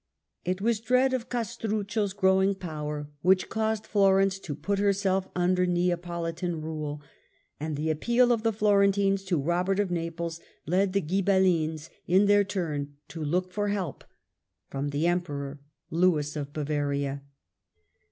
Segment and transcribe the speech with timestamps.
[0.43, 6.59] It was dread of Castruccio's growing power which caused Florence to put herself under Neapolitan
[6.59, 7.03] rule;
[7.59, 12.43] and the appeal of the Florentines to Kobert of Naples led the Ghibellines in their
[12.43, 14.03] turn to look for help
[14.71, 15.61] from the Emperor,
[15.91, 17.21] Lewis of Bavaria.